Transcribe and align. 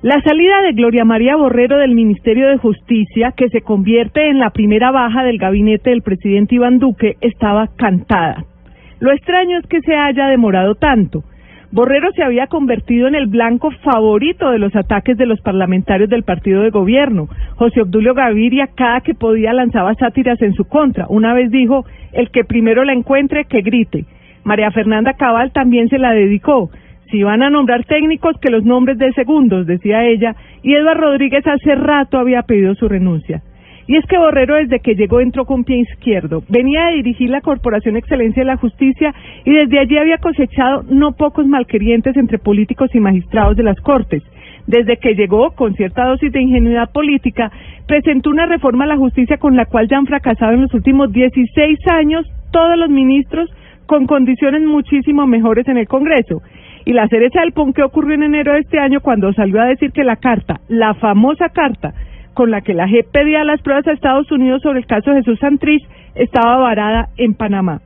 La 0.00 0.20
salida 0.20 0.62
de 0.62 0.74
Gloria 0.74 1.04
María 1.04 1.34
Borrero 1.34 1.76
del 1.76 1.92
Ministerio 1.92 2.46
de 2.46 2.58
Justicia, 2.58 3.32
que 3.36 3.48
se 3.48 3.62
convierte 3.62 4.28
en 4.28 4.38
la 4.38 4.50
primera 4.50 4.92
baja 4.92 5.24
del 5.24 5.38
gabinete 5.38 5.90
del 5.90 6.02
presidente 6.02 6.54
Iván 6.54 6.78
Duque, 6.78 7.16
estaba 7.20 7.66
cantada. 7.76 8.44
Lo 9.00 9.10
extraño 9.10 9.58
es 9.58 9.66
que 9.66 9.80
se 9.80 9.96
haya 9.96 10.28
demorado 10.28 10.76
tanto. 10.76 11.24
Borrero 11.72 12.12
se 12.12 12.22
había 12.22 12.46
convertido 12.46 13.08
en 13.08 13.16
el 13.16 13.26
blanco 13.26 13.72
favorito 13.82 14.52
de 14.52 14.60
los 14.60 14.74
ataques 14.76 15.18
de 15.18 15.26
los 15.26 15.40
parlamentarios 15.40 16.08
del 16.08 16.22
partido 16.22 16.62
de 16.62 16.70
gobierno. 16.70 17.28
José 17.56 17.82
Obdulio 17.82 18.14
Gaviria, 18.14 18.68
cada 18.76 19.00
que 19.00 19.14
podía, 19.14 19.52
lanzaba 19.52 19.96
sátiras 19.96 20.40
en 20.42 20.54
su 20.54 20.64
contra. 20.64 21.06
Una 21.08 21.34
vez 21.34 21.50
dijo, 21.50 21.84
el 22.12 22.30
que 22.30 22.44
primero 22.44 22.84
la 22.84 22.92
encuentre, 22.92 23.46
que 23.46 23.62
grite. 23.62 24.04
María 24.44 24.70
Fernanda 24.70 25.14
Cabal 25.14 25.50
también 25.50 25.88
se 25.88 25.98
la 25.98 26.12
dedicó. 26.12 26.70
Si 27.10 27.22
van 27.22 27.42
a 27.42 27.50
nombrar 27.50 27.84
técnicos, 27.84 28.36
que 28.40 28.50
los 28.50 28.64
nombres 28.64 28.98
de 28.98 29.12
segundos, 29.12 29.66
decía 29.66 30.04
ella, 30.04 30.36
y 30.62 30.74
Eduardo 30.74 31.12
Rodríguez 31.12 31.46
hace 31.46 31.74
rato 31.74 32.18
había 32.18 32.42
pedido 32.42 32.74
su 32.74 32.88
renuncia. 32.88 33.42
Y 33.86 33.96
es 33.96 34.04
que 34.04 34.18
Borrero 34.18 34.56
desde 34.56 34.80
que 34.80 34.94
llegó 34.94 35.20
entró 35.20 35.46
con 35.46 35.64
pie 35.64 35.78
izquierdo. 35.78 36.42
Venía 36.50 36.88
a 36.88 36.90
dirigir 36.90 37.30
la 37.30 37.40
Corporación 37.40 37.96
Excelencia 37.96 38.42
de 38.42 38.46
la 38.46 38.58
Justicia 38.58 39.14
y 39.46 39.50
desde 39.50 39.78
allí 39.78 39.96
había 39.96 40.18
cosechado 40.18 40.84
no 40.90 41.12
pocos 41.12 41.46
malquerientes 41.46 42.14
entre 42.18 42.38
políticos 42.38 42.90
y 42.92 43.00
magistrados 43.00 43.56
de 43.56 43.62
las 43.62 43.80
Cortes. 43.80 44.22
Desde 44.66 44.98
que 44.98 45.14
llegó, 45.14 45.52
con 45.52 45.74
cierta 45.74 46.04
dosis 46.04 46.30
de 46.30 46.42
ingenuidad 46.42 46.92
política, 46.92 47.50
presentó 47.86 48.28
una 48.28 48.44
reforma 48.44 48.84
a 48.84 48.88
la 48.88 48.98
justicia 48.98 49.38
con 49.38 49.56
la 49.56 49.64
cual 49.64 49.88
ya 49.88 49.96
han 49.96 50.06
fracasado 50.06 50.52
en 50.52 50.60
los 50.60 50.74
últimos 50.74 51.10
16 51.10 51.78
años 51.90 52.26
todos 52.52 52.76
los 52.76 52.90
ministros 52.90 53.48
con 53.86 54.06
condiciones 54.06 54.60
muchísimo 54.60 55.26
mejores 55.26 55.66
en 55.66 55.78
el 55.78 55.88
Congreso. 55.88 56.42
Y 56.88 56.94
la 56.94 57.06
cereza 57.06 57.42
del 57.42 57.52
pon 57.52 57.74
que 57.74 57.82
ocurrió 57.82 58.14
en 58.14 58.22
enero 58.22 58.54
de 58.54 58.60
este 58.60 58.78
año 58.78 59.00
cuando 59.02 59.30
salió 59.34 59.60
a 59.60 59.66
decir 59.66 59.92
que 59.92 60.04
la 60.04 60.16
carta, 60.16 60.62
la 60.68 60.94
famosa 60.94 61.50
carta 61.50 61.92
con 62.32 62.50
la 62.50 62.62
que 62.62 62.72
la 62.72 62.88
JEP 62.88 63.10
pedía 63.12 63.44
las 63.44 63.60
pruebas 63.60 63.86
a 63.86 63.92
Estados 63.92 64.32
Unidos 64.32 64.62
sobre 64.62 64.78
el 64.78 64.86
caso 64.86 65.10
de 65.10 65.18
Jesús 65.18 65.38
Santrich, 65.38 65.86
estaba 66.14 66.56
varada 66.56 67.10
en 67.18 67.34
Panamá. 67.34 67.82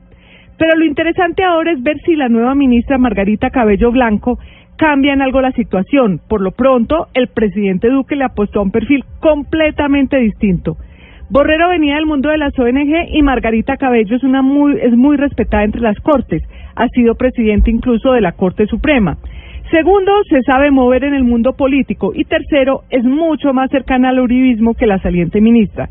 Pero 0.57 0.77
lo 0.77 0.85
interesante 0.85 1.43
ahora 1.43 1.73
es 1.73 1.83
ver 1.83 1.97
si 2.05 2.15
la 2.15 2.29
nueva 2.29 2.55
ministra 2.55 2.97
Margarita 2.97 3.49
Cabello 3.49 3.91
Blanco 3.91 4.39
cambia 4.77 5.11
en 5.11 5.21
algo 5.21 5.41
la 5.41 5.51
situación. 5.51 6.21
Por 6.29 6.39
lo 6.39 6.51
pronto, 6.51 7.07
el 7.13 7.27
presidente 7.27 7.89
Duque 7.89 8.15
le 8.15 8.23
apostó 8.23 8.59
a 8.59 8.63
un 8.63 8.71
perfil 8.71 9.03
completamente 9.19 10.15
distinto. 10.15 10.77
Borrero 11.33 11.67
venía 11.69 11.95
del 11.95 12.05
mundo 12.05 12.29
de 12.29 12.37
las 12.37 12.53
ONG 12.59 13.09
y 13.09 13.23
Margarita 13.23 13.75
Cabello 13.75 14.15
es, 14.15 14.23
una 14.23 14.43
muy, 14.43 14.77
es 14.79 14.95
muy 14.95 15.17
respetada 15.17 15.63
entre 15.63 15.81
las 15.81 15.99
cortes 15.99 16.43
ha 16.75 16.87
sido 16.89 17.15
presidente 17.15 17.71
incluso 17.71 18.11
de 18.11 18.21
la 18.21 18.33
Corte 18.33 18.67
Suprema. 18.67 19.17
Segundo, 19.71 20.11
se 20.29 20.43
sabe 20.43 20.69
mover 20.69 21.03
en 21.05 21.15
el 21.15 21.23
mundo 21.23 21.53
político. 21.53 22.11
Y 22.13 22.25
tercero, 22.25 22.81
es 22.91 23.03
mucho 23.03 23.51
más 23.51 23.71
cercana 23.71 24.09
al 24.09 24.19
uribismo 24.19 24.75
que 24.75 24.85
la 24.85 24.99
saliente 24.99 25.41
ministra. 25.41 25.89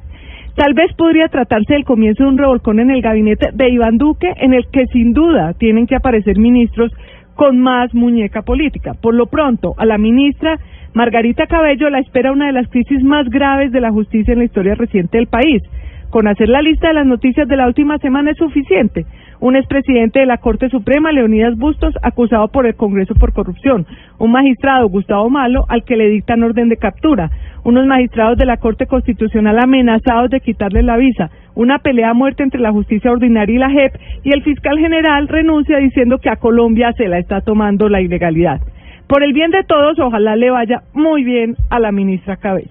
Tal 0.55 0.75
vez 0.75 0.93
podría 0.97 1.27
tratarse 1.27 1.73
del 1.73 1.85
comienzo 1.85 2.23
de 2.23 2.29
un 2.29 2.39
revolcón 2.39 2.79
en 2.79 2.93
el 2.93 3.03
gabinete 3.03 3.49
de 3.53 3.69
Iván 3.69 3.99
Duque, 3.99 4.33
en 4.37 4.55
el 4.55 4.69
que 4.71 4.87
sin 4.93 5.13
duda 5.13 5.55
tienen 5.55 5.89
que 5.89 5.97
aparecer 5.97 6.39
ministros 6.39 6.93
con 7.35 7.59
más 7.59 7.95
muñeca 7.95 8.43
política. 8.43 8.95
Por 8.95 9.15
lo 9.15 9.27
pronto, 9.27 9.75
a 9.79 9.87
la 9.87 9.99
ministra 9.99 10.59
Margarita 10.95 11.47
Cabello 11.47 11.89
la 11.89 12.01
espera 12.01 12.33
una 12.33 12.47
de 12.47 12.53
las 12.53 12.69
crisis 12.69 13.03
más 13.03 13.29
graves 13.29 13.73
de 13.73 13.81
la 13.81 13.91
justicia 13.91 14.33
en 14.33 14.39
la 14.39 14.45
historia 14.45 14.75
reciente 14.75 15.19
del 15.19 15.27
país. 15.27 15.63
Con 16.11 16.29
hacer 16.29 16.49
la 16.49 16.61
lista 16.61 16.89
de 16.89 16.95
las 16.95 17.07
noticias 17.07 17.49
de 17.49 17.57
la 17.57 17.67
última 17.67 17.97
semana 17.99 18.33
es 18.33 18.37
suficiente. 18.37 19.07
Un 19.43 19.57
expresidente 19.57 20.21
de 20.21 20.27
la 20.27 20.37
Corte 20.39 20.69
Suprema, 20.69 21.11
Leonidas 21.11 21.59
Bustos, 21.59 21.93
acusado 22.01 22.47
por 22.47 22.65
el 22.65 22.77
Congreso 22.77 23.17
por 23.17 23.33
corrupción. 23.33 23.87
Un 24.21 24.31
magistrado, 24.31 24.89
Gustavo 24.89 25.29
Malo, 25.31 25.65
al 25.69 25.83
que 25.83 25.97
le 25.97 26.09
dictan 26.11 26.45
orden 26.45 26.69
de 26.69 26.77
captura. 26.77 27.29
Unos 27.65 27.85
magistrados 27.85 28.39
de 28.39 28.47
la 28.47 28.59
Corte 28.59 28.87
Constitucional 28.87 29.59
amenazados 29.59 30.31
de 30.31 30.39
quitarle 30.39 30.85
la 30.85 30.97
visa. 30.97 31.29
Una 31.57 31.81
pelea 31.81 32.11
a 32.11 32.15
muerte 32.15 32.45
entre 32.45 32.61
la 32.61 32.71
justicia 32.71 33.11
ordinaria 33.11 33.57
y 33.57 33.59
la 33.59 33.71
JEP. 33.71 33.95
Y 34.23 34.33
el 34.33 34.45
fiscal 34.45 34.79
general 34.79 35.27
renuncia 35.27 35.79
diciendo 35.79 36.19
que 36.19 36.31
a 36.31 36.37
Colombia 36.37 36.93
se 36.93 37.09
la 37.09 37.19
está 37.19 37.41
tomando 37.41 37.89
la 37.89 38.01
ilegalidad. 38.01 38.61
Por 39.09 39.25
el 39.25 39.33
bien 39.33 39.51
de 39.51 39.65
todos, 39.65 39.99
ojalá 39.99 40.37
le 40.37 40.53
vaya 40.53 40.83
muy 40.95 41.25
bien 41.25 41.57
a 41.69 41.81
la 41.81 41.91
ministra 41.91 42.37
Cabello. 42.37 42.71